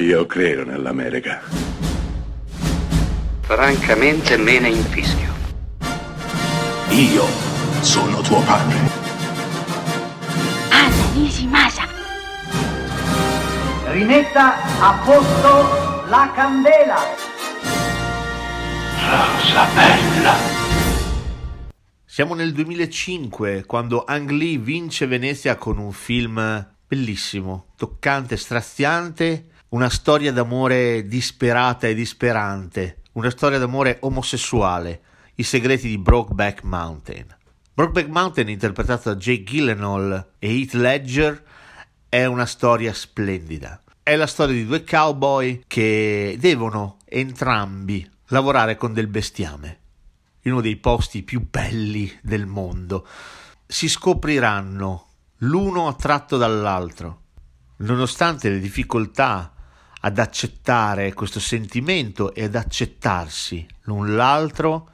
[0.00, 1.42] Io credo nell'America.
[3.42, 5.28] Francamente me ne infischio.
[6.88, 7.26] Io
[7.82, 8.78] sono tuo padre.
[10.70, 11.86] Anna Nishimasa.
[13.90, 16.98] Rimetta a posto la candela.
[19.06, 20.34] Rosa bella.
[22.06, 29.88] Siamo nel 2005 quando Ang Lee vince Venezia con un film bellissimo, toccante, straziante, una
[29.88, 35.02] storia d'amore disperata e disperante, una storia d'amore omosessuale,
[35.36, 37.36] i segreti di Brokeback Mountain.
[37.72, 41.44] Brokeback Mountain, interpretato da Jake Gyllenhaal e Heath Ledger,
[42.08, 43.80] è una storia splendida.
[44.02, 49.78] È la storia di due cowboy che devono entrambi lavorare con del bestiame
[50.42, 53.06] in uno dei posti più belli del mondo.
[53.66, 55.06] Si scopriranno
[55.38, 57.22] l'uno attratto dall'altro,
[57.76, 59.54] nonostante le difficoltà
[60.00, 64.88] ad accettare questo sentimento e ad accettarsi l'un l'altro,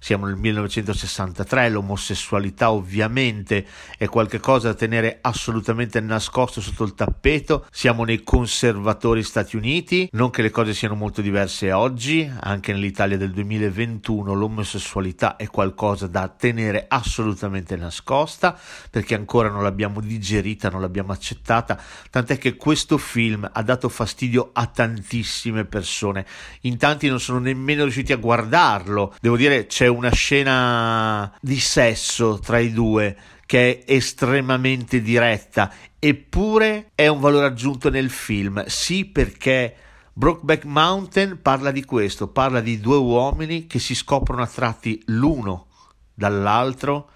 [0.00, 3.66] siamo nel 1963, l'omosessualità ovviamente
[3.98, 10.30] è qualcosa da tenere assolutamente nascosto sotto il tappeto, siamo nei conservatori Stati Uniti, non
[10.30, 16.28] che le cose siano molto diverse oggi, anche nell'Italia del 2021 l'omosessualità è qualcosa da
[16.28, 18.58] tenere assolutamente nascosta
[18.90, 21.78] perché ancora non l'abbiamo digerita, non l'abbiamo accettata,
[22.08, 26.24] tant'è che questo film ha dato fastidio a tantissime persone,
[26.62, 32.38] in tanti non sono nemmeno riusciti a guardarlo, devo dire c'è una scena di sesso
[32.38, 39.04] tra i due che è estremamente diretta, eppure è un valore aggiunto nel film, sì
[39.04, 39.74] perché
[40.12, 45.66] Brokeback Mountain parla di questo, parla di due uomini che si scoprono attratti l'uno
[46.14, 47.10] dall'altro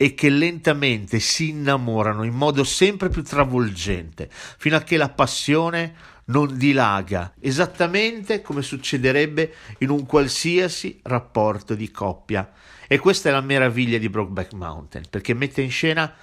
[0.00, 5.94] e che lentamente si innamorano in modo sempre più travolgente, fino a che la passione
[6.26, 12.48] non dilaga, esattamente come succederebbe in un qualsiasi rapporto di coppia.
[12.86, 16.14] E questa è la meraviglia di Brokeback Mountain, perché mette in scena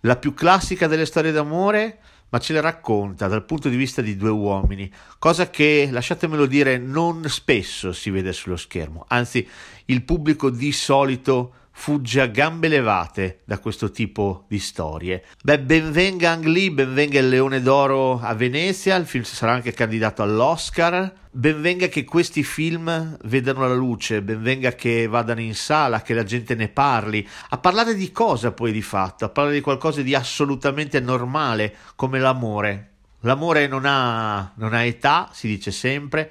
[0.00, 4.16] la più classica delle storie d'amore, ma ce le racconta dal punto di vista di
[4.16, 9.48] due uomini, cosa che, lasciatemelo dire, non spesso si vede sullo schermo, anzi
[9.86, 15.24] il pubblico di solito fugge a gambe levate da questo tipo di storie.
[15.42, 20.22] Beh, benvenga Ang Lee, benvenga il Leone d'Oro a Venezia, il film sarà anche candidato
[20.22, 21.12] all'Oscar.
[21.30, 26.54] Benvenga che questi film vedano la luce, benvenga che vadano in sala, che la gente
[26.54, 27.26] ne parli.
[27.50, 29.24] A parlare di cosa poi di fatto?
[29.24, 32.92] A parlare di qualcosa di assolutamente normale come l'amore.
[33.20, 36.30] L'amore non ha, non ha età, si dice sempre,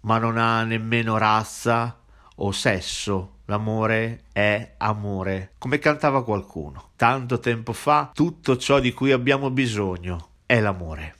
[0.00, 1.99] ma non ha nemmeno razza
[2.42, 6.90] o sesso L'amore è amore, come cantava qualcuno.
[6.94, 11.19] Tanto tempo fa, tutto ciò di cui abbiamo bisogno è l'amore.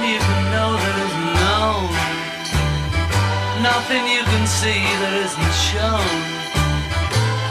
[0.00, 1.92] Nothing you can know that isn't known.
[3.60, 6.08] Nothing you can see that isn't shown.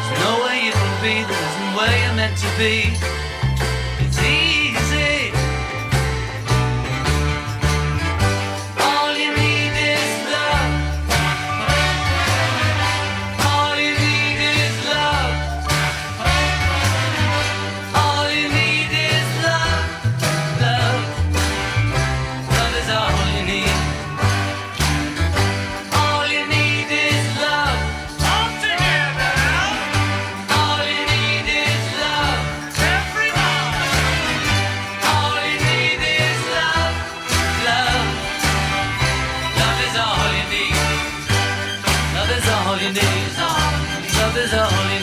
[0.09, 3.28] There's way you can be that isn't where you're meant to be.
[44.39, 44.98] is only